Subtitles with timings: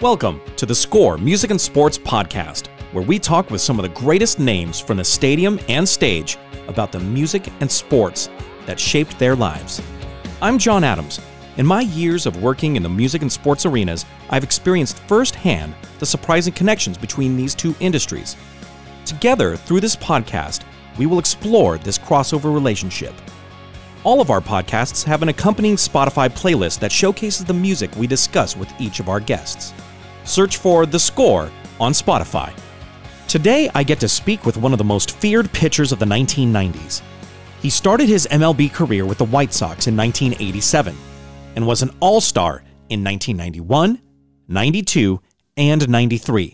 [0.00, 4.00] Welcome to the Score Music and Sports Podcast, where we talk with some of the
[4.00, 6.36] greatest names from the stadium and stage
[6.66, 8.28] about the music and sports
[8.66, 9.80] that shaped their lives.
[10.42, 11.20] I'm John Adams.
[11.58, 16.06] In my years of working in the music and sports arenas, I've experienced firsthand the
[16.06, 18.36] surprising connections between these two industries.
[19.06, 20.62] Together, through this podcast,
[20.98, 23.14] we will explore this crossover relationship.
[24.04, 28.54] All of our podcasts have an accompanying Spotify playlist that showcases the music we discuss
[28.54, 29.72] with each of our guests.
[30.24, 31.50] Search for The Score
[31.80, 32.52] on Spotify.
[33.28, 37.00] Today, I get to speak with one of the most feared pitchers of the 1990s.
[37.62, 40.94] He started his MLB career with the White Sox in 1987
[41.56, 44.02] and was an All Star in 1991,
[44.48, 45.20] 92,
[45.56, 46.44] and 93.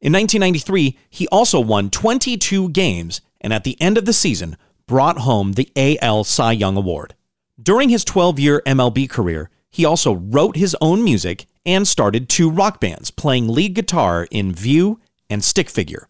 [0.00, 5.18] In 1993, he also won 22 games and at the end of the season brought
[5.18, 7.14] home the AL Cy Young Award.
[7.60, 12.48] During his 12 year MLB career, he also wrote his own music and started two
[12.48, 16.08] rock bands playing lead guitar in View and Stick Figure.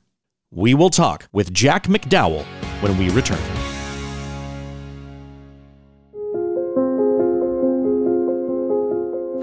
[0.51, 2.45] We will talk with Jack McDowell
[2.81, 3.39] when we return.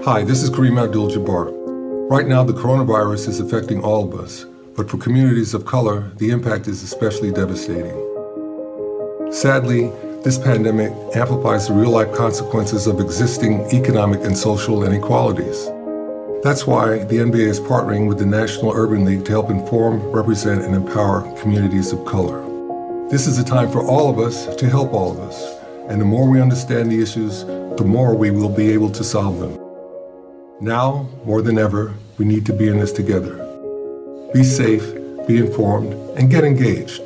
[0.04, 2.10] Hi, this is Kareem Abdul Jabbar.
[2.10, 4.44] Right now, the coronavirus is affecting all of us,
[4.76, 8.13] but for communities of color, the impact is especially devastating.
[9.30, 9.90] Sadly,
[10.22, 15.66] this pandemic amplifies the real life consequences of existing economic and social inequalities.
[16.42, 20.62] That's why the NBA is partnering with the National Urban League to help inform, represent,
[20.62, 22.42] and empower communities of color.
[23.10, 26.04] This is a time for all of us to help all of us, and the
[26.04, 29.58] more we understand the issues, the more we will be able to solve them.
[30.60, 33.36] Now, more than ever, we need to be in this together.
[34.32, 34.94] Be safe,
[35.26, 37.03] be informed, and get engaged.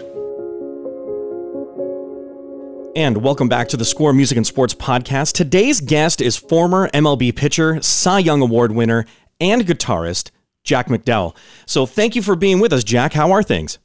[2.99, 5.35] And welcome back to the Score Music and Sports Podcast.
[5.35, 9.05] Today's guest is former MLB pitcher, Cy Young Award winner,
[9.41, 10.33] and guitarist,
[10.65, 11.37] Jack McDowell.
[11.65, 13.13] So thank you for being with us, Jack.
[13.13, 13.79] How are things?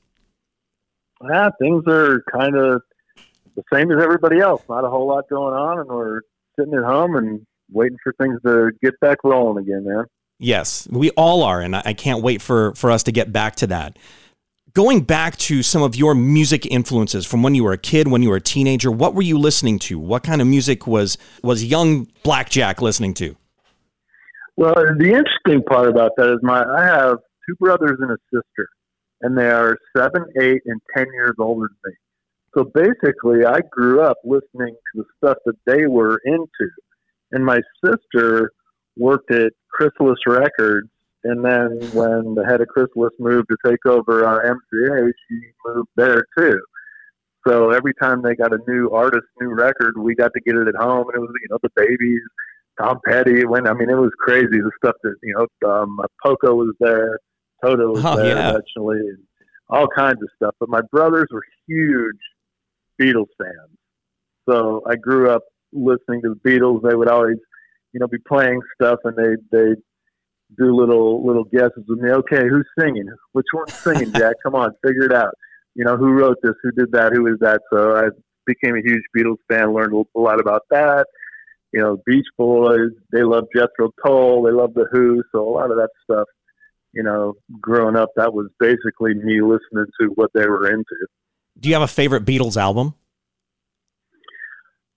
[1.30, 2.82] Yeah, things are kind of
[3.56, 4.64] the same as everybody else.
[4.68, 6.22] Not a whole lot going on, and we're
[6.60, 10.06] sitting at home and waiting for things to get back rolling again, man.
[10.40, 13.68] Yes, we all are, and I can't wait for for us to get back to
[13.68, 13.96] that.
[14.76, 18.24] Going back to some of your music influences from when you were a kid, when
[18.24, 20.00] you were a teenager, what were you listening to?
[20.00, 23.36] What kind of music was was young Blackjack listening to?
[24.58, 27.18] Well, the interesting part about that is my I have
[27.48, 28.68] two brothers and a sister,
[29.22, 31.98] and they are seven, eight, and ten years older than me.
[32.56, 36.72] So basically, I grew up listening to the stuff that they were into
[37.34, 38.52] and my sister
[38.96, 40.90] worked at Chrysalis Records.
[41.26, 45.88] And then when the head of Chrysalis moved to take over our MCA, she moved
[45.96, 46.60] there too.
[47.48, 50.68] So every time they got a new artist, new record, we got to get it
[50.68, 52.22] at home, and it was you know the Babys,
[52.80, 53.46] Tom Petty.
[53.46, 57.20] When I mean, it was crazy the stuff that you know, um, Poco was there,
[57.64, 58.50] Toto was Oh, there yeah.
[58.50, 59.18] eventually, and
[59.70, 60.56] all kinds of stuff.
[60.60, 62.20] But my brothers were huge
[63.02, 63.78] Beatles fans,
[64.48, 66.82] so I grew up listening to the Beatles.
[66.88, 67.38] They would always,
[67.94, 69.76] you know, be playing stuff, and they they
[70.58, 72.12] do little little guesses with me.
[72.12, 73.08] Okay, who's singing?
[73.34, 74.36] Which one's singing, Jack?
[74.44, 75.34] Come on, figure it out.
[75.76, 76.54] You know, who wrote this?
[76.64, 77.14] Who did that?
[77.14, 77.62] Who is that?
[77.72, 78.10] So I
[78.46, 79.74] became a huge Beatles fan.
[79.74, 81.08] Learned a lot about that.
[81.72, 82.92] You know, Beach Boys.
[83.12, 84.44] They love Jethro Tull.
[84.44, 85.24] They love the Who.
[85.32, 86.28] So a lot of that stuff.
[86.94, 91.08] You know, growing up, that was basically me listening to what they were into.
[91.60, 92.94] Do you have a favorite Beatles album?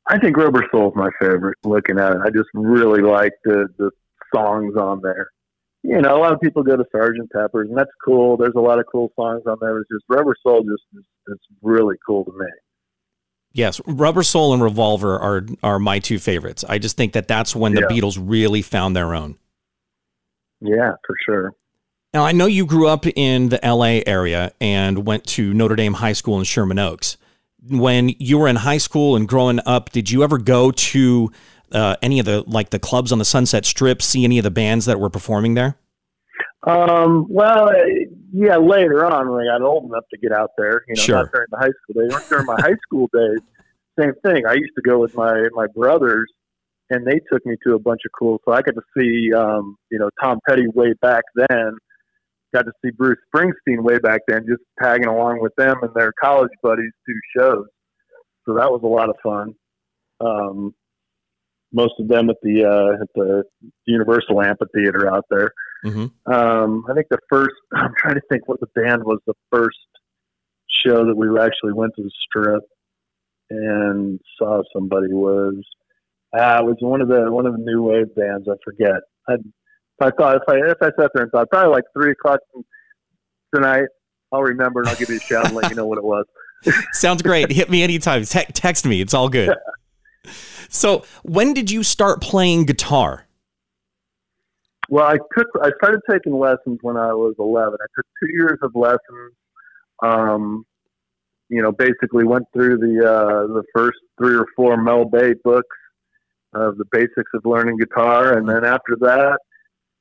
[0.08, 1.58] I think Rubber Soul's my favorite.
[1.64, 3.90] Looking at it, I just really like the the
[4.34, 5.28] songs on there.
[5.88, 8.36] You know, a lot of people go to Sergeant Pepper's, and that's cool.
[8.36, 9.78] There's a lot of cool songs on there.
[9.78, 12.46] It's just Rubber Soul just is, is really cool to me.
[13.52, 16.64] Yes, Rubber Soul and Revolver are are my two favorites.
[16.68, 17.96] I just think that that's when the Yeah.
[17.96, 19.38] Beatles really found their own.
[20.60, 21.54] Yeah, for sure.
[22.12, 25.94] Now, I know you grew up in the LA area and went to Notre Dame
[25.94, 27.16] High School in Sherman Oaks.
[27.68, 31.30] When you were in high school and growing up, did you ever go to
[31.72, 34.50] uh, any of the like the clubs on the Sunset Strip, see any of the
[34.50, 35.76] bands that were performing there?
[36.66, 40.82] Um, well, eh, yeah, later on when I got old enough to get out there,
[40.88, 41.16] you know, Sure.
[41.16, 42.28] not during the high school days.
[42.28, 43.38] During my high school days,
[43.98, 44.46] same thing.
[44.46, 46.30] I used to go with my my brothers,
[46.90, 48.40] and they took me to a bunch of cool.
[48.44, 51.72] So I got to see, um, you know, Tom Petty way back then.
[52.54, 56.12] Got to see Bruce Springsteen way back then, just tagging along with them and their
[56.20, 57.66] college buddies to shows.
[58.44, 59.54] So that was a lot of fun.
[60.20, 60.74] Um,
[61.72, 63.44] most of them at the uh, at the
[63.86, 65.50] Universal Amphitheater out there.
[65.82, 69.34] hmm Um, I think the first, I'm trying to think what the band was the
[69.50, 69.76] first
[70.84, 72.62] show that we actually went to the strip
[73.50, 75.62] and saw somebody was,
[76.34, 78.48] ah, it was one of the, one of the new wave bands.
[78.48, 79.00] I forget.
[79.28, 79.34] I,
[80.00, 82.40] I thought if I if I sat there and thought probably like three o'clock
[83.54, 83.86] tonight,
[84.32, 86.26] I'll remember and I'll give you a shout and let you know what it was.
[86.92, 87.50] Sounds great.
[87.50, 88.24] Hit me anytime.
[88.24, 89.00] Te- text me.
[89.00, 89.54] It's all good.
[90.68, 93.26] so, when did you start playing guitar?
[94.88, 97.74] Well, I took I started taking lessons when I was 11.
[97.74, 99.32] I took two years of lessons.
[100.02, 100.64] Um,
[101.48, 105.76] you know, basically went through the uh, the first three or four Mel Bay books
[106.54, 109.38] of the basics of learning guitar, and then after that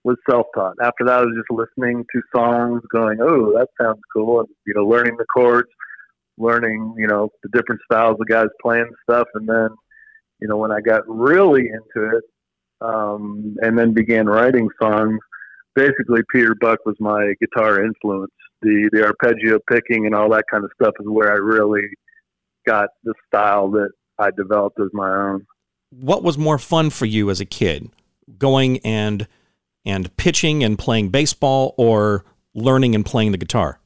[0.04, 0.75] was self taught.
[0.81, 4.74] After that, I was just listening to songs, going, "Oh, that sounds cool," and you
[4.75, 5.69] know, learning the chords,
[6.38, 9.69] learning you know the different styles of guys playing stuff, and then
[10.40, 12.24] you know when I got really into it,
[12.82, 15.20] um, and then began writing songs.
[15.76, 18.32] Basically, Peter Buck was my guitar influence.
[18.62, 21.88] The the arpeggio picking and all that kind of stuff is where I really
[22.66, 25.46] got the style that I developed as my own.
[25.92, 27.90] What was more fun for you as a kid,
[28.38, 29.28] going and
[29.86, 33.80] and pitching and playing baseball, or learning and playing the guitar?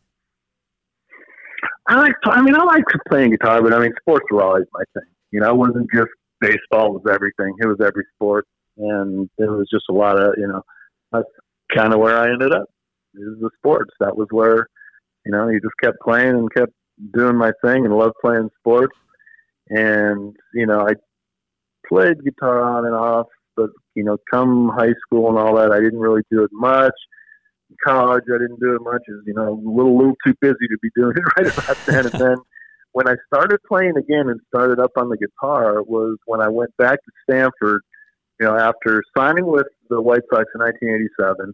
[1.87, 2.13] I like.
[2.23, 5.09] I mean, I like playing guitar, but I mean, sports were always my thing.
[5.31, 6.09] You know, I wasn't just
[6.41, 7.53] baseball was everything.
[7.59, 8.45] It was every sport
[8.79, 10.61] and it was just a lot of you know
[11.11, 11.27] that's
[11.75, 12.65] kind of where I ended up.
[13.13, 13.91] It was the sports.
[13.99, 14.67] That was where
[15.25, 16.73] you know you just kept playing and kept
[17.13, 18.95] doing my thing and loved playing sports.
[19.69, 20.93] And you know I
[21.87, 25.79] played guitar on and off, but you know come high school and all that, I
[25.79, 26.95] didn't really do it much.
[27.69, 29.01] In college, I didn't do it much.
[29.09, 32.05] As you know, a little, little too busy to be doing it right about then.
[32.05, 32.37] and then
[32.93, 36.75] when I started playing again and started up on the guitar was when I went
[36.77, 37.81] back to Stanford
[38.39, 41.53] you know, after signing with the White Sox in 1987,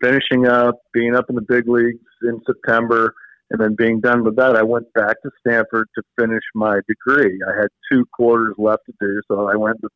[0.00, 3.14] finishing up, being up in the big leagues in September,
[3.50, 7.40] and then being done with that, I went back to Stanford to finish my degree.
[7.48, 9.88] I had two quarters left to do, so I went to,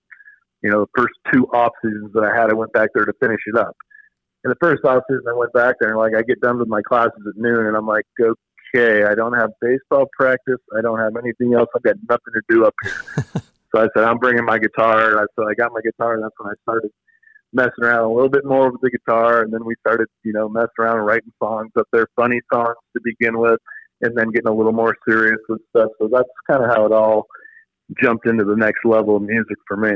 [0.63, 3.13] you know, the first two off seasons that I had, I went back there to
[3.21, 3.77] finish it up.
[4.45, 6.67] In the first off season, I went back there and like I get done with
[6.67, 8.07] my classes at noon, and I'm like,
[8.75, 12.43] okay, I don't have baseball practice, I don't have anything else, I've got nothing to
[12.49, 13.43] do up here.
[13.75, 15.19] So I said, I'm bringing my guitar.
[15.19, 16.91] And so I got my guitar, and that's when I started
[17.53, 19.43] messing around a little bit more with the guitar.
[19.43, 22.77] And then we started, you know, messing around and writing songs up there, funny songs
[22.95, 23.59] to begin with,
[24.03, 25.91] and then getting a little more serious with stuff.
[25.99, 27.27] So that's kind of how it all
[28.03, 29.93] jumped into the next level of music for me.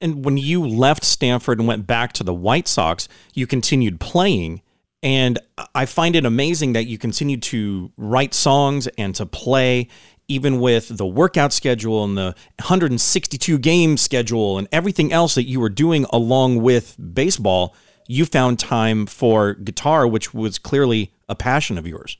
[0.00, 4.60] And when you left Stanford and went back to the White Sox, you continued playing.
[5.02, 5.38] And
[5.74, 9.88] I find it amazing that you continued to write songs and to play
[10.28, 15.60] even with the workout schedule and the 162 game schedule and everything else that you
[15.60, 17.74] were doing along with baseball,
[18.06, 22.16] you found time for guitar, which was clearly a passion of yours.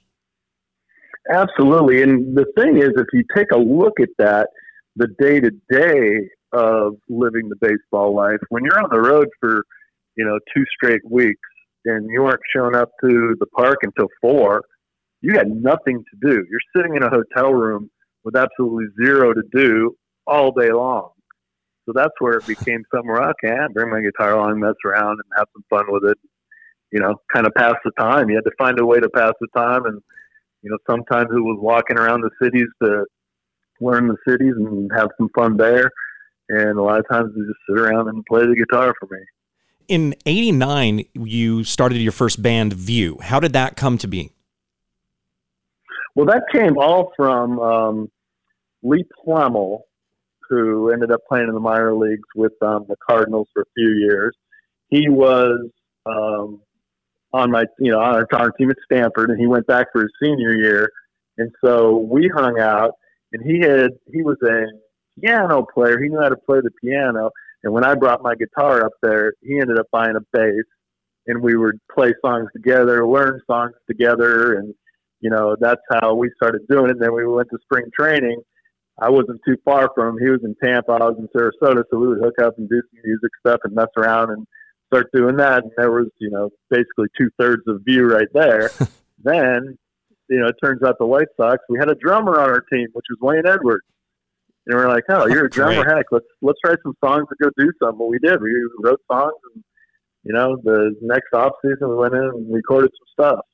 [1.31, 2.02] Absolutely.
[2.02, 4.49] And the thing is, if you take a look at that,
[4.96, 9.62] the day to day of living the baseball life, when you're on the road for,
[10.17, 11.38] you know, two straight weeks
[11.84, 14.62] and you aren't showing up to the park until four,
[15.20, 16.44] you had nothing to do.
[16.50, 17.90] You're sitting in a hotel room
[18.25, 19.96] with absolutely zero to do
[20.26, 21.11] all day long.
[21.87, 25.32] So that's where it became somewhere I can bring my guitar along, mess around, and
[25.37, 26.19] have some fun with it.
[26.93, 28.29] You know, kind of pass the time.
[28.29, 30.00] You had to find a way to pass the time, and
[30.62, 33.05] you know, sometimes it was walking around the cities to
[33.81, 35.90] learn the cities and have some fun there.
[36.49, 39.23] And a lot of times, we just sit around and play the guitar for me.
[39.88, 43.19] In '89, you started your first band, View.
[43.20, 44.32] How did that come to be?
[46.15, 48.10] Well, that came all from um,
[48.82, 49.81] Lee Plemel,
[50.48, 53.91] who ended up playing in the minor leagues with um, the Cardinals for a few
[53.91, 54.36] years.
[54.89, 55.70] He was
[56.05, 56.60] um,
[57.32, 60.03] on my, you know, on our, our team at Stanford, and he went back for
[60.03, 60.93] his senior year,
[61.39, 62.93] and so we hung out.
[63.32, 64.67] And he had, he was a
[65.19, 65.98] piano player.
[65.98, 67.31] He knew how to play the piano.
[67.64, 70.64] And when I brought my guitar up there, he ended up buying a bass,
[71.26, 74.74] and we would play songs together, learn songs together, and
[75.20, 76.92] you know, that's how we started doing it.
[76.92, 78.42] And then we went to spring training.
[79.00, 80.22] I wasn't too far from him.
[80.22, 82.82] He was in Tampa, I was in Sarasota, so we would hook up and do
[82.90, 84.46] some music stuff and mess around and
[84.92, 85.62] start doing that.
[85.62, 88.70] And there was, you know, basically two thirds of view right there.
[89.24, 89.78] then,
[90.28, 92.88] you know, it turns out the White Sox, we had a drummer on our team,
[92.92, 93.86] which was Wayne Edwards.
[94.66, 97.38] And we are like, oh, you're a drummer, heck, let's let's write some songs and
[97.42, 97.98] go do something.
[97.98, 98.40] Well, we did.
[98.40, 99.64] We wrote songs, and
[100.22, 103.44] you know, the next off season we went in and recorded some stuff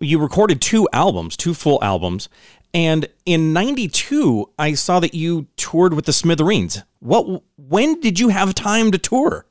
[0.00, 2.28] you recorded two albums, two full albums.
[2.72, 6.82] And in 92, I saw that you toured with the Smithereens.
[6.98, 9.46] What when did you have time to tour?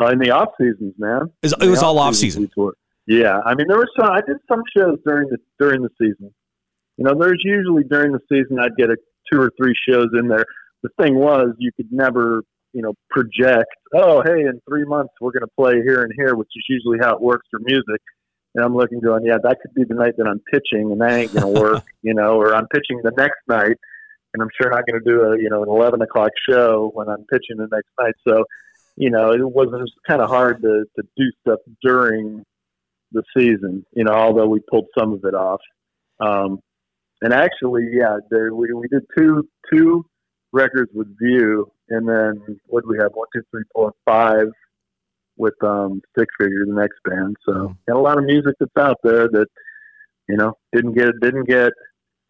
[0.00, 1.32] Uh, in the off seasons, man.
[1.42, 2.50] It was, it was all off season.
[3.06, 4.10] Yeah, I mean there was some.
[4.10, 6.34] I did some shows during the during the season.
[6.96, 8.96] You know, there's usually during the season I'd get a
[9.32, 10.44] two or three shows in there.
[10.82, 12.42] The thing was, you could never
[12.76, 16.34] you know, project, oh, hey, in three months we're going to play here and here,
[16.34, 18.02] which is usually how it works for music.
[18.54, 21.10] And I'm looking, going, yeah, that could be the night that I'm pitching, and that
[21.10, 23.78] ain't going to work, you know, or I'm pitching the next night,
[24.34, 27.08] and I'm sure not going to do a, you know, an 11 o'clock show when
[27.08, 28.14] I'm pitching the next night.
[28.28, 28.44] So,
[28.96, 32.44] you know, it was, it was kind of hard to, to do stuff during
[33.12, 35.60] the season, you know, although we pulled some of it off.
[36.20, 36.60] Um,
[37.26, 40.06] and actually, yeah, there, we, we did two, two
[40.52, 43.10] records with View, and then what do we have?
[43.14, 44.46] One, two, three, four, five
[45.36, 47.34] with um, Stick Figure, the next band.
[47.44, 49.48] So got a lot of music that's out there that
[50.28, 51.72] you know didn't get didn't get.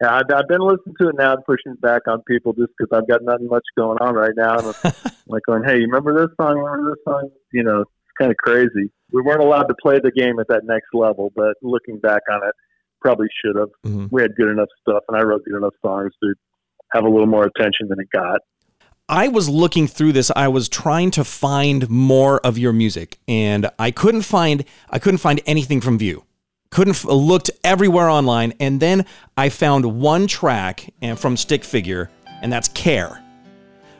[0.01, 2.89] I've, I've been listening to it now and pushing it back on people just because
[2.91, 4.57] I've got nothing much going on right now.
[4.57, 4.93] And I'm
[5.27, 6.57] like going, hey, you remember this song?
[6.57, 7.29] Remember this song?
[7.53, 8.91] You know, it's kind of crazy.
[9.11, 12.47] We weren't allowed to play the game at that next level, but looking back on
[12.47, 12.55] it,
[13.01, 13.69] probably should have.
[13.85, 14.07] Mm-hmm.
[14.11, 16.33] We had good enough stuff, and I wrote good enough songs to
[16.93, 18.39] have a little more attention than it got.
[19.09, 20.31] I was looking through this.
[20.35, 24.65] I was trying to find more of your music, and I couldn't find.
[24.89, 26.25] I couldn't find anything from View.
[26.69, 29.05] Couldn't looked everywhere online, and then
[29.37, 32.09] I found one track and from Stick Figure,
[32.41, 33.23] and that's Care.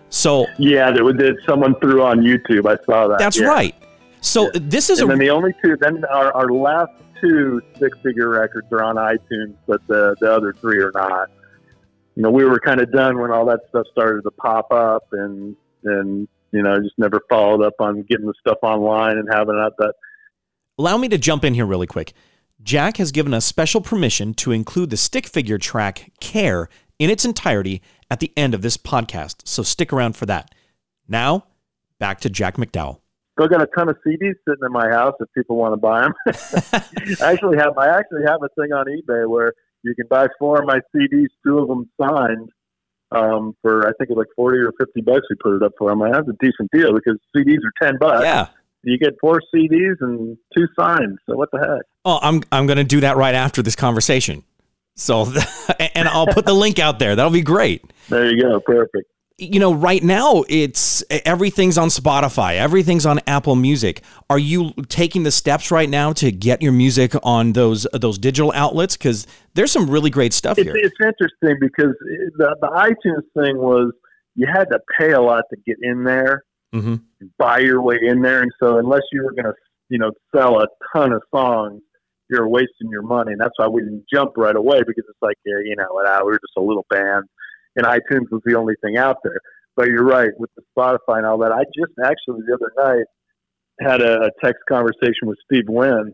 [0.10, 2.66] So yeah, that that someone threw on YouTube.
[2.66, 3.20] I saw that.
[3.20, 3.48] That's yeah.
[3.48, 3.75] right.
[4.20, 4.60] So yeah.
[4.63, 5.77] this is and a, then the only two.
[5.80, 10.54] Then our, our last two Stick Figure records are on iTunes, but the the other
[10.54, 11.30] three are not
[12.18, 15.04] you know, we were kind of done when all that stuff started to pop up,
[15.12, 19.56] and and you know, just never followed up on getting the stuff online and having
[19.56, 19.94] it that.
[20.80, 22.14] Allow me to jump in here really quick.
[22.64, 27.24] Jack has given us special permission to include the stick figure track "Care" in its
[27.24, 30.56] entirety at the end of this podcast, so stick around for that.
[31.08, 31.46] Now,
[32.00, 33.00] back to Jack McDowell.
[33.38, 36.01] Still got a ton of CDs sitting in my house if people want to buy
[36.01, 36.13] them.
[37.22, 39.53] I actually have I actually have a thing on eBay where
[39.84, 42.50] you can buy four of my CDs, two of them signed
[43.12, 45.27] um, for I think it's like forty or fifty bucks.
[45.29, 46.01] We put it up for them.
[46.01, 48.24] I that's a decent deal because CDs are ten bucks.
[48.24, 48.48] Yeah.
[48.84, 51.20] You get four CDs and two signed.
[51.29, 51.86] So what the heck?
[52.06, 54.44] Oh, I'm I'm going to do that right after this conversation.
[54.96, 55.32] So,
[55.96, 57.15] and I'll put the link out there.
[57.15, 57.84] That'll be great.
[58.10, 58.60] There you go.
[58.62, 64.01] Perfect you know, right now it's everything's on Spotify, everything's on Apple Music.
[64.29, 68.51] Are you taking the steps right now to get your music on those those digital
[68.56, 68.98] outlets?
[68.98, 70.75] Because there's some really great stuff it's, here.
[70.75, 71.94] It's interesting because
[72.38, 73.91] the, the iTunes thing was
[74.34, 76.96] you had to pay a lot to get in there, mm-hmm.
[77.38, 79.53] buy your way in there, and so unless you were going to,
[79.89, 81.82] you know, sell a ton of songs,
[82.29, 85.38] you're wasting your money, and that's why we didn't jump right away because it's like,
[85.46, 85.86] yeah, you know,
[86.24, 87.25] we're just a little band
[87.77, 89.39] and iTunes was the only thing out there.
[89.75, 91.51] But you're right with the Spotify and all that.
[91.51, 93.05] I just actually the other night
[93.79, 96.13] had a, text conversation with Steve Wynn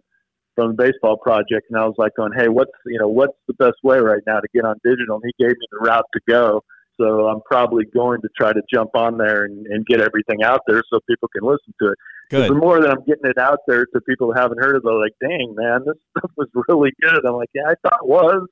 [0.56, 3.54] from the Baseball Project, and I was like, "Going, hey, what's you know what's the
[3.54, 6.20] best way right now to get on digital?" And he gave me the route to
[6.28, 6.62] go.
[7.00, 10.62] So I'm probably going to try to jump on there and, and get everything out
[10.68, 11.98] there so people can listen to it.
[12.30, 12.52] Good.
[12.52, 14.86] The more that I'm getting it out there to people who haven't heard of it,
[14.86, 18.08] they're like, "Dang, man, this stuff was really good." I'm like, "Yeah, I thought it
[18.08, 18.48] was."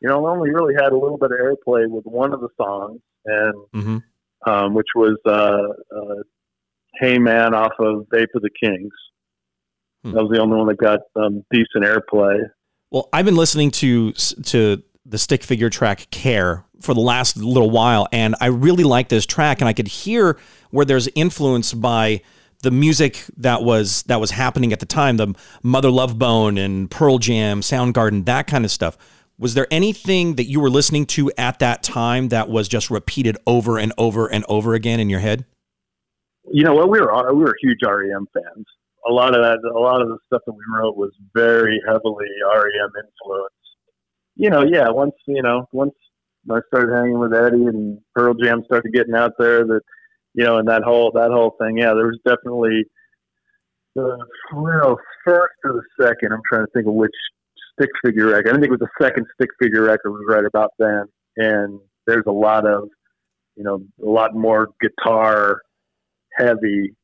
[0.00, 3.00] You know, only really had a little bit of airplay with one of the songs,
[3.26, 4.50] and mm-hmm.
[4.50, 6.22] um, which was uh, uh,
[6.98, 8.92] "Hey Man" off of "Ape of the Kings."
[10.02, 10.12] Hmm.
[10.12, 12.38] That was the only one that got um, decent airplay.
[12.90, 17.70] Well, I've been listening to to the stick figure track "Care" for the last little
[17.70, 20.38] while, and I really like this track, and I could hear
[20.70, 22.22] where there's influence by
[22.62, 26.90] the music that was that was happening at the time, the Mother Love Bone and
[26.90, 28.96] Pearl Jam, Soundgarden, that kind of stuff.
[29.40, 33.38] Was there anything that you were listening to at that time that was just repeated
[33.46, 35.46] over and over and over again in your head?
[36.52, 36.90] You know what?
[36.90, 38.66] We were we were huge REM fans.
[39.08, 42.26] A lot of that, a lot of the stuff that we wrote was very heavily
[42.54, 43.54] REM influenced.
[44.36, 44.90] You know, yeah.
[44.90, 45.94] Once you know, once
[46.50, 49.80] I started hanging with Eddie and Pearl Jam started getting out there, that
[50.34, 51.78] you know, and that whole that whole thing.
[51.78, 52.84] Yeah, there was definitely
[53.94, 54.18] the
[54.52, 56.34] you know, first or the second.
[56.34, 57.10] I'm trying to think of which
[57.80, 58.50] stick figure record.
[58.50, 61.04] I think it was the second stick figure record was right about then,
[61.36, 62.88] and there's a lot of,
[63.56, 65.60] you know, a lot more guitar
[66.36, 66.94] heavy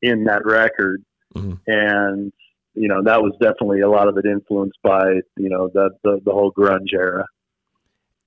[0.00, 1.02] in that record,
[1.34, 1.54] mm-hmm.
[1.66, 2.32] and
[2.74, 6.20] you know that was definitely a lot of it influenced by you know the the,
[6.24, 7.26] the whole grunge era.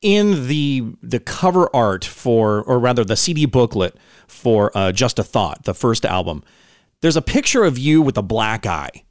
[0.02, 3.96] In the the cover art for, or rather the CD booklet
[4.28, 6.44] for uh, Just a Thought, the first album,
[7.02, 9.05] there's a picture of you with a black eye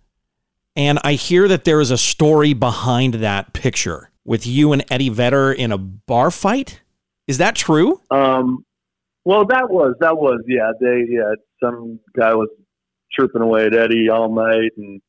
[0.76, 5.08] and I hear that there is a story behind that picture with you and Eddie
[5.08, 6.80] Vedder in a bar fight.
[7.26, 8.00] Is that true?
[8.10, 8.64] Um,
[9.24, 10.72] well, that was that was yeah.
[10.80, 12.48] They yeah, some guy was
[13.18, 15.00] chirping away at Eddie all night, and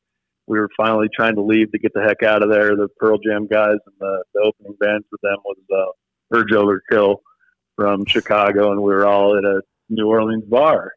[0.46, 2.76] we were finally trying to leave to get the heck out of there.
[2.76, 7.16] The Pearl Jam guys and the, the opening band for them was uh, Urge Overkill
[7.74, 10.92] from Chicago, and we were all at a New Orleans bar.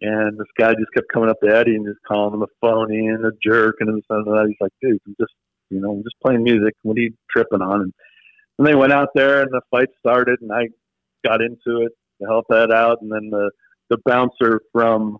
[0.00, 3.08] And this guy just kept coming up to Eddie and just calling him a phony
[3.08, 4.46] and a jerk and this and that.
[4.48, 5.34] He's like, dude, I'm just,
[5.68, 6.74] you know, I'm just playing music.
[6.82, 7.82] What are you tripping on?
[7.82, 7.92] And,
[8.58, 10.68] and they went out there and the fight started and I
[11.26, 13.02] got into it to help that out.
[13.02, 13.50] And then the,
[13.90, 15.18] the bouncer from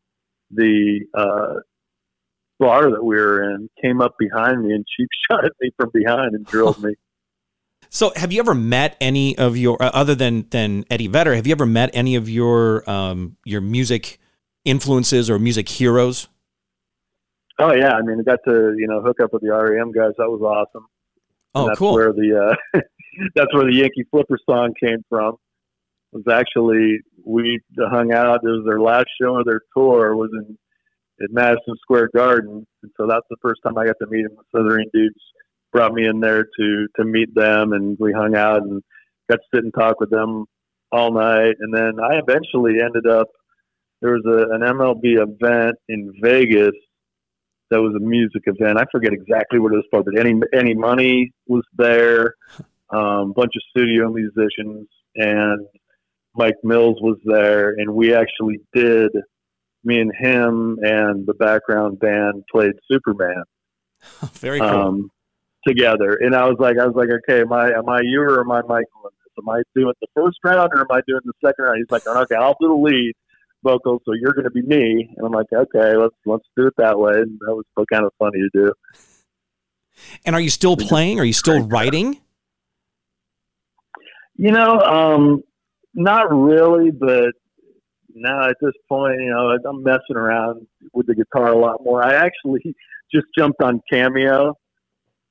[0.51, 1.61] the, uh,
[2.61, 5.91] bar that we were in came up behind me and cheap shot at me from
[5.93, 6.95] behind and drilled me.
[7.93, 11.35] So, have you ever met any of your uh, other than than Eddie Vedder?
[11.35, 14.21] Have you ever met any of your um, your music
[14.65, 16.29] influences or music heroes?
[17.59, 20.13] Oh yeah, I mean, I got to you know hook up with the REM guys.
[20.17, 20.87] That was awesome.
[21.55, 21.95] Oh, that's cool.
[21.95, 22.81] Where the uh,
[23.35, 25.37] that's where the Yankee Flipper song came from.
[26.13, 28.41] It was actually we hung out.
[28.43, 30.17] It was their last show of their tour.
[30.17, 30.57] Was in
[31.23, 34.37] at Madison Square Garden, and so that's the first time I got to meet them.
[34.37, 35.21] The Southern dudes
[35.71, 38.83] brought me in there to to meet them, and we hung out and
[39.29, 40.47] got to sit and talk with them
[40.91, 41.57] all night.
[41.61, 43.29] And then I eventually ended up
[44.01, 46.75] there was a, an MLB event in Vegas
[47.71, 48.79] that was a music event.
[48.79, 52.35] I forget exactly what it was for, but any Eddie Money was there,
[52.93, 55.67] a um, bunch of studio musicians, and
[56.35, 59.11] Mike Mills was there, and we actually did.
[59.83, 63.45] Me and him and the background band played Superman.
[64.35, 64.69] Very cool.
[64.69, 65.11] Um,
[65.67, 66.19] together.
[66.21, 68.51] And I was like, I was like, okay, am I am I you or am
[68.51, 69.13] I Michael?
[69.39, 71.79] Am I doing the first round or am I doing the second round?
[71.79, 73.15] He's like, okay, I'll do the lead
[73.63, 75.15] vocal, so you're going to be me.
[75.17, 77.13] And I'm like, okay, let's let's do it that way.
[77.15, 78.73] And that was kind of funny to do.
[80.25, 81.21] And are you still playing?
[81.21, 82.21] Are you still writing?
[84.37, 85.43] You know, um,
[85.95, 87.33] not really, but
[88.15, 92.03] now at this point, you know, I'm messing around with the guitar a lot more.
[92.03, 92.75] I actually
[93.13, 94.55] just jumped on Cameo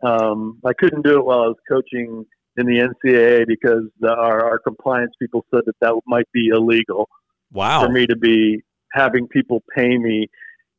[0.01, 2.25] um, I couldn't do it while I was coaching
[2.57, 7.09] in the NCAA because the, our, our compliance people said that that might be illegal.
[7.51, 7.85] Wow.
[7.85, 8.61] For me to be
[8.93, 10.27] having people pay me,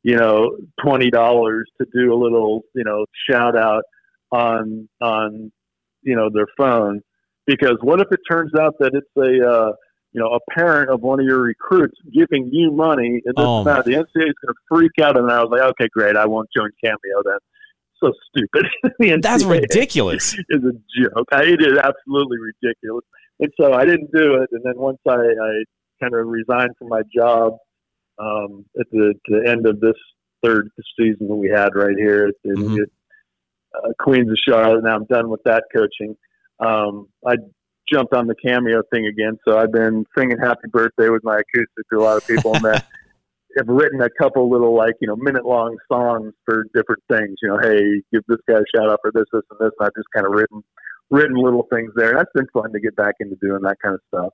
[0.03, 3.83] you know, twenty dollars to do a little, you know, shout out
[4.31, 5.51] on on
[6.01, 7.01] you know their phone,
[7.45, 9.71] because what if it turns out that it's a uh,
[10.13, 13.63] you know a parent of one of your recruits giving you money and this oh.
[13.63, 16.49] The NCAA is going to freak out, and I was like, okay, great, I won't
[16.55, 17.37] join Cameo then
[18.03, 18.65] so stupid.
[19.21, 20.33] That's ridiculous.
[20.49, 21.27] Is a joke.
[21.31, 23.05] I, it is absolutely ridiculous.
[23.39, 24.49] And so I didn't do it.
[24.51, 25.63] And then once I, I
[26.01, 27.53] kind of resigned from my job
[28.19, 29.95] um, at the, the end of this
[30.43, 32.81] third season that we had right here at, mm-hmm.
[33.75, 34.83] uh, Queens of Charlotte.
[34.83, 36.15] Now I'm done with that coaching.
[36.59, 37.35] Um, I
[37.91, 39.37] jumped on the cameo thing again.
[39.47, 42.65] So I've been singing "Happy Birthday" with my acoustic to a lot of people, and
[42.65, 42.81] then
[43.57, 47.35] have written a couple little like you know minute long songs for different things.
[47.41, 49.71] You know, hey, give this guy a shout out for this, this, and this.
[49.79, 50.63] And I've just kind of written
[51.09, 52.11] written little things there.
[52.11, 54.33] And that's been fun to get back into doing that kind of stuff.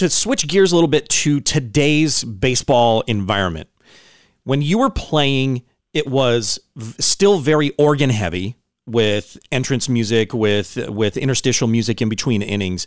[0.00, 3.68] To switch gears a little bit to today's baseball environment,
[4.44, 5.60] when you were playing,
[5.92, 6.58] it was
[6.98, 12.86] still very organ heavy with entrance music, with with interstitial music in between innings,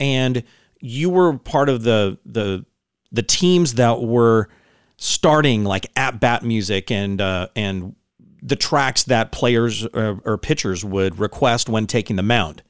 [0.00, 0.42] and
[0.80, 2.64] you were part of the the
[3.12, 4.48] the teams that were
[4.96, 7.94] starting like at bat music and uh, and
[8.42, 12.62] the tracks that players or, uh, or pitchers would request when taking the mound.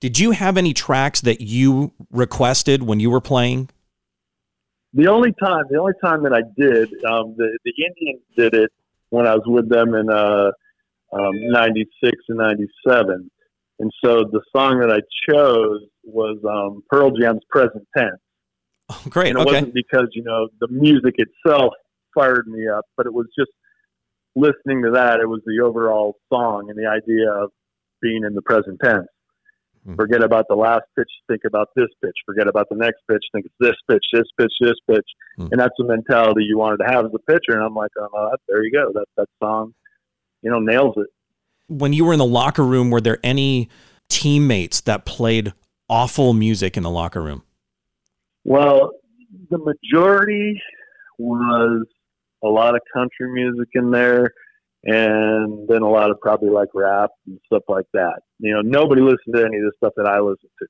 [0.00, 3.68] Did you have any tracks that you requested when you were playing?
[4.94, 8.70] The only time, the only time that I did, um, the the Indians did it
[9.10, 10.50] when I was with them in uh,
[11.12, 13.30] um, '96 and '97,
[13.80, 18.20] and so the song that I chose was um, Pearl Jam's "Present Tense."
[18.90, 19.30] Oh, great.
[19.30, 19.52] And it okay.
[19.52, 21.74] wasn't because you know the music itself
[22.14, 23.50] fired me up, but it was just
[24.36, 25.20] listening to that.
[25.20, 27.50] It was the overall song and the idea of
[28.00, 29.08] being in the present tense.
[29.88, 29.96] Mm-hmm.
[29.96, 31.08] Forget about the last pitch.
[31.28, 32.14] Think about this pitch.
[32.26, 33.24] Forget about the next pitch.
[33.32, 35.06] Think it's this pitch, this pitch, this pitch,
[35.38, 35.48] mm-hmm.
[35.50, 37.56] and that's the mentality you wanted to have as a pitcher.
[37.56, 38.92] And I'm like, oh, there you go.
[38.92, 39.72] That that song,
[40.42, 41.06] you know, nails it.
[41.68, 43.70] When you were in the locker room, were there any
[44.10, 45.54] teammates that played
[45.88, 47.42] awful music in the locker room?
[48.44, 48.90] Well,
[49.50, 50.60] the majority
[51.18, 51.86] was
[52.44, 54.32] a lot of country music in there
[54.84, 58.20] and then a lot of probably like rap and stuff like that.
[58.38, 60.66] You know, nobody listened to any of the stuff that I listened to.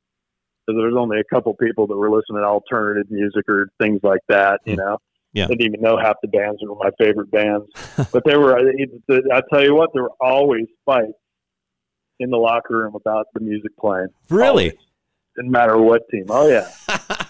[0.67, 4.01] So there was only a couple people that were listening to alternative music or things
[4.03, 4.99] like that, you know.
[5.33, 5.45] Yeah.
[5.45, 7.67] I didn't even know half the bands that were my favorite bands.
[8.13, 11.13] but they were, I tell you what, there were always fights
[12.21, 14.09] in the locker room about the music playing.
[14.29, 14.71] Really?
[14.71, 14.85] Always.
[15.37, 16.27] Didn't matter what team.
[16.29, 16.71] Oh, yeah.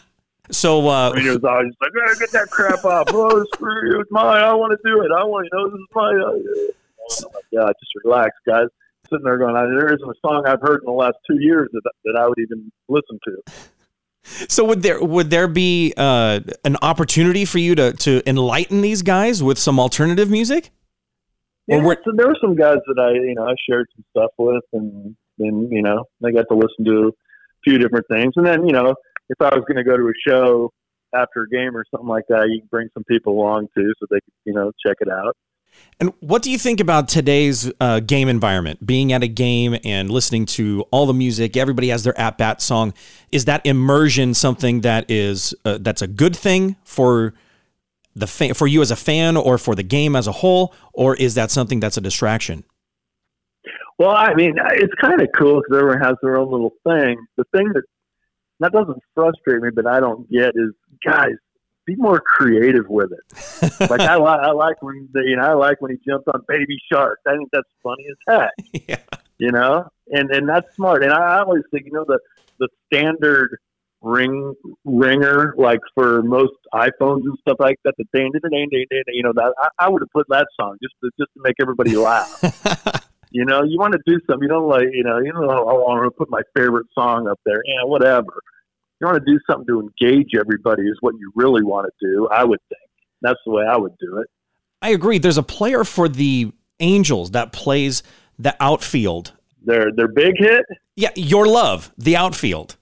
[0.50, 3.08] So uh, he was always like, hey, "Get that crap off!
[3.08, 4.00] Oh, screw you!
[4.00, 4.42] It's mine.
[4.42, 5.10] I want to do it.
[5.16, 8.66] I want you know this is my." Uh, like, yeah, just relax, guys.
[9.08, 11.82] Sitting there going, "There isn't a song I've heard in the last two years that
[12.04, 13.42] that I would even listen to."
[14.48, 19.00] So would there would there be uh, an opportunity for you to to enlighten these
[19.00, 20.70] guys with some alternative music?
[21.66, 24.64] Yeah, so there were some guys that I you know I shared some stuff with,
[24.72, 27.12] and and you know they got to listen to a
[27.64, 28.94] few different things, and then you know
[29.28, 30.72] if I was going to go to a show
[31.14, 34.06] after a game or something like that, you can bring some people along too, so
[34.10, 35.36] they could you know check it out.
[36.00, 38.84] And what do you think about today's uh, game environment?
[38.86, 42.62] Being at a game and listening to all the music, everybody has their at bat
[42.62, 42.94] song.
[43.32, 47.34] Is that immersion something that is uh, that's a good thing for
[48.14, 51.16] the fa- for you as a fan, or for the game as a whole, or
[51.16, 52.64] is that something that's a distraction?
[53.98, 57.16] Well, I mean, it's kind of cool because everyone has their own little thing.
[57.36, 57.82] The thing that
[58.60, 60.72] that doesn't frustrate me, but I don't get is
[61.04, 61.36] guys
[61.88, 63.80] be more creative with it.
[63.90, 66.42] like I, li- I like when the, you know I like when he jumped on
[66.46, 67.18] Baby Shark.
[67.26, 68.84] I think that's funny as heck.
[68.88, 69.18] yeah.
[69.38, 71.02] You know, and and that's smart.
[71.02, 72.18] And I always think you know the
[72.58, 73.56] the standard
[74.00, 77.94] ring ringer like for most iPhones and stuff like that.
[77.96, 79.02] The ding ding ding ding ding.
[79.08, 81.54] You know that I, I would have put that song just to just to make
[81.60, 83.04] everybody laugh.
[83.30, 84.42] you know, you want to do something.
[84.42, 87.40] You don't like you know you know I want to put my favorite song up
[87.44, 87.62] there.
[87.64, 88.32] Yeah, whatever
[89.00, 92.28] you want to do something to engage everybody is what you really want to do.
[92.28, 92.80] I would think
[93.20, 94.26] that's the way I would do it.
[94.82, 95.18] I agree.
[95.18, 98.04] There's a player for the Angels that plays
[98.38, 99.32] the outfield.
[99.64, 100.64] Their their big hit.
[100.94, 102.76] Yeah, your love, the outfield.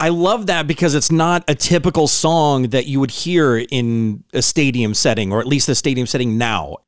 [0.00, 4.40] I love that because it's not a typical song that you would hear in a
[4.40, 6.78] stadium setting, or at least a stadium setting now.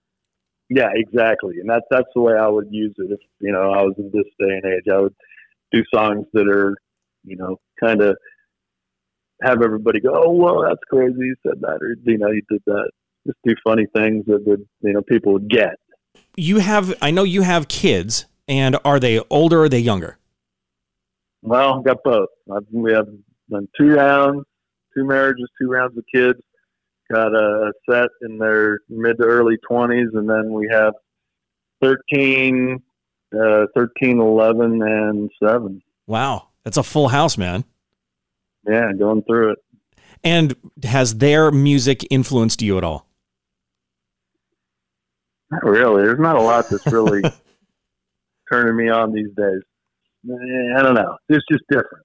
[0.71, 3.11] Yeah, exactly, and that's that's the way I would use it.
[3.11, 5.15] If you know I was in this day and age, I would
[5.73, 6.75] do songs that are,
[7.25, 8.17] you know, kind of
[9.43, 11.17] have everybody go, "Oh, well, that's crazy.
[11.19, 12.91] You said that," or you know, you did that.
[13.27, 15.77] Just do funny things that would you know people would get.
[16.37, 20.19] You have, I know you have kids, and are they older or are they younger?
[21.43, 22.29] Well, got both.
[22.53, 23.09] I've, we have
[23.51, 24.45] done two rounds,
[24.97, 26.41] two marriages, two rounds of kids.
[27.13, 30.95] Got a set in their mid to early twenties, and then we have
[31.83, 32.83] 13,
[33.39, 35.83] uh, 13, 11, and seven.
[36.07, 37.65] Wow, that's a full house, man
[38.69, 39.59] yeah, going through it.
[40.23, 43.07] And has their music influenced you at all?
[45.51, 46.03] Not really.
[46.03, 47.23] There's not a lot that's really
[48.53, 49.61] turning me on these days.
[50.77, 51.19] I don't know.
[51.29, 52.05] It's just different.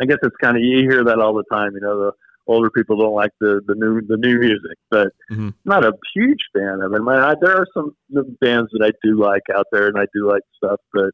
[0.00, 1.72] I guess it's kind of you hear that all the time.
[1.74, 2.12] You know, the
[2.48, 5.50] older people don't like the the new the new music, but mm-hmm.
[5.64, 7.00] not a huge fan of it.
[7.06, 7.94] I, there are some
[8.40, 11.10] bands that I do like out there, and I do like stuff, but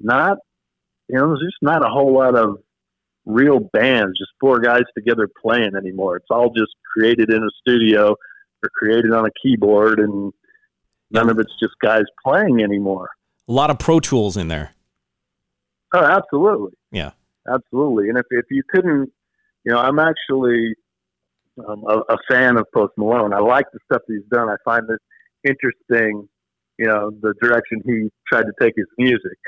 [0.00, 0.38] not.
[1.08, 2.56] You know, there's just not a whole lot of
[3.26, 6.16] real bands, just four guys together playing anymore.
[6.16, 8.12] It's all just created in a studio
[8.62, 10.32] or created on a keyboard, and
[11.10, 13.10] none of it's just guys playing anymore.
[13.48, 14.74] A lot of Pro Tools in there.
[15.94, 16.72] Oh, absolutely.
[16.90, 17.10] Yeah,
[17.48, 18.08] absolutely.
[18.08, 19.12] And if if you couldn't,
[19.64, 20.74] you know, I'm actually
[21.66, 23.32] um, a, a fan of Post Malone.
[23.32, 24.48] I like the stuff he's done.
[24.48, 25.00] I find it
[25.48, 26.28] interesting,
[26.78, 29.38] you know, the direction he tried to take his music.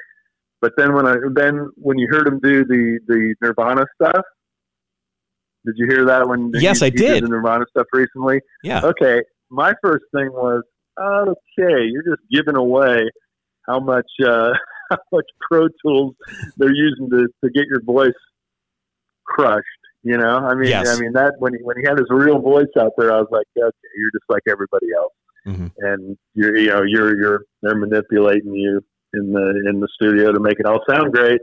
[0.61, 4.25] But then when I then when you heard him do the the Nirvana stuff,
[5.65, 6.51] did you hear that when?
[6.55, 6.99] Yes, he, I did.
[6.99, 7.25] did.
[7.25, 8.41] The Nirvana stuff recently.
[8.63, 8.81] Yeah.
[8.83, 9.23] Okay.
[9.51, 10.63] My first thing was,
[10.99, 12.99] okay, you're just giving away
[13.69, 14.51] how much uh,
[14.91, 16.15] how much Pro Tools
[16.57, 18.11] they're using to to get your voice
[19.25, 19.67] crushed.
[20.07, 20.87] You know, I mean, yes.
[20.87, 23.27] I mean that when he when he had his real voice out there, I was
[23.33, 25.13] like, okay, you're just like everybody else,
[25.45, 25.67] mm-hmm.
[25.79, 28.81] and you're you know you're you're they're manipulating you
[29.15, 31.41] in the in the studio to make it all sound great.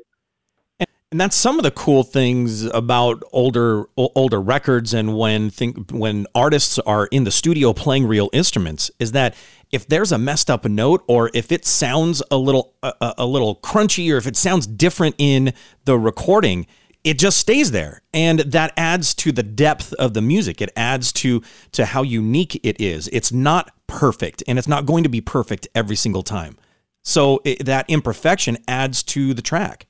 [0.79, 6.25] And that's some of the cool things about older older records and when think when
[6.33, 9.35] artists are in the studio playing real instruments is that
[9.73, 13.57] if there's a messed up note or if it sounds a little a, a little
[13.57, 16.65] crunchy or if it sounds different in the recording,
[17.03, 21.11] it just stays there and that adds to the depth of the music it adds
[21.11, 25.21] to to how unique it is it's not perfect and it's not going to be
[25.21, 26.57] perfect every single time
[27.03, 29.87] so it, that imperfection adds to the track.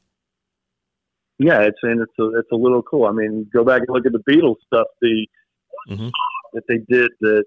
[1.40, 3.06] Yeah, it's and it's a, it's a little cool.
[3.06, 4.88] I mean, go back and look at the Beatles stuff.
[5.02, 5.28] The
[5.90, 6.10] mm-hmm.
[6.54, 7.44] that they did that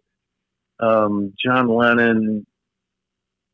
[0.80, 2.46] um, John Lennon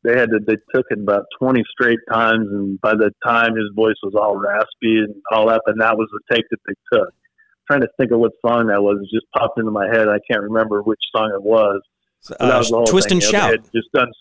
[0.03, 3.69] they had to they took it about twenty straight times, and by the time his
[3.75, 7.07] voice was all raspy and all that, and that was the take that they took.
[7.07, 8.99] I'm trying to think of what song that was.
[9.01, 10.09] It just popped into my head.
[10.09, 11.81] I can't remember which song it was.
[12.29, 13.17] Uh, that was the whole twist thing.
[13.17, 13.59] and shout.
[13.73, 14.11] Just done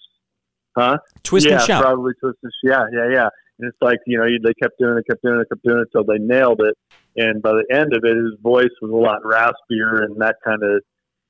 [0.76, 0.98] Huh?
[1.22, 1.82] Twist yeah, and shout.
[1.82, 2.88] probably twist and shout.
[2.92, 3.28] Yeah, yeah, yeah.
[3.58, 5.88] And it's like you know they kept doing it, kept doing it, kept doing it
[5.92, 6.76] until they nailed it.
[7.16, 10.62] And by the end of it, his voice was a lot raspier, and that kind
[10.62, 10.82] of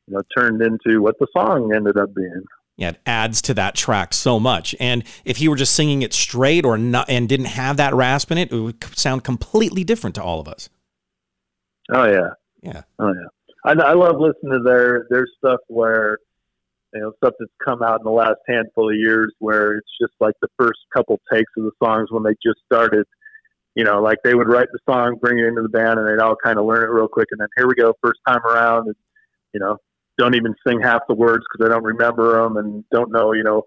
[0.06, 2.44] you know turned into what the song ended up being.
[2.76, 4.74] Yeah, it adds to that track so much.
[4.80, 8.30] And if he were just singing it straight or not and didn't have that rasp
[8.32, 10.68] in it, it would sound completely different to all of us.
[11.92, 12.30] Oh yeah.
[12.62, 12.82] Yeah.
[12.98, 13.28] Oh yeah.
[13.64, 16.18] I, I love listening to their their stuff where
[16.94, 20.14] you know stuff that's come out in the last handful of years where it's just
[20.20, 23.06] like the first couple takes of the songs when they just started.
[23.74, 26.22] You know, like they would write the song, bring it into the band, and they'd
[26.22, 28.86] all kind of learn it real quick, and then here we go, first time around,
[28.86, 28.96] and
[29.54, 29.78] you know,
[30.18, 33.42] don't even sing half the words because I don't remember them and don't know, you
[33.42, 33.62] know,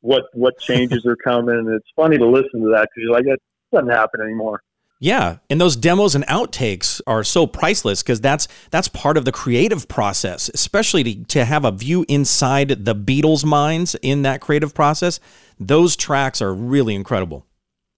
[0.00, 1.56] what what changes are coming.
[1.56, 3.38] And it's funny to listen to that because you're like, that
[3.72, 4.62] doesn't happen anymore.
[5.02, 9.32] Yeah, and those demos and outtakes are so priceless because that's that's part of the
[9.32, 14.74] creative process, especially to, to have a view inside the Beatles' minds in that creative
[14.74, 15.18] process.
[15.58, 17.44] Those tracks are really incredible.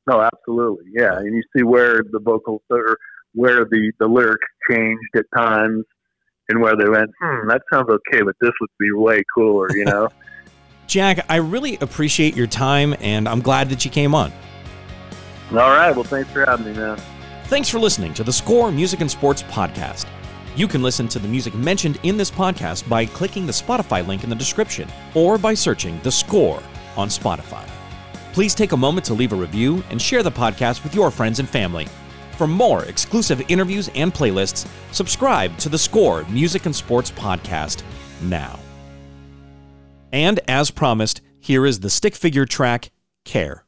[0.08, 2.96] No, absolutely, yeah, and you see where the vocals or
[3.34, 5.84] where the the lyrics changed at times,
[6.48, 9.84] and where they went, hmm, that sounds okay, but this would be way cooler, you
[9.84, 10.08] know.
[10.86, 14.32] Jack, I really appreciate your time, and I'm glad that you came on.
[15.50, 15.90] All right.
[15.90, 16.98] Well, thanks for having me, man.
[17.44, 20.06] Thanks for listening to the Score Music and Sports Podcast.
[20.56, 24.24] You can listen to the music mentioned in this podcast by clicking the Spotify link
[24.24, 26.62] in the description or by searching The Score
[26.96, 27.68] on Spotify.
[28.32, 31.38] Please take a moment to leave a review and share the podcast with your friends
[31.38, 31.86] and family.
[32.36, 37.82] For more exclusive interviews and playlists, subscribe to the Score Music and Sports Podcast
[38.22, 38.58] now.
[40.12, 42.90] And as promised, here is the stick figure track,
[43.24, 43.63] Care.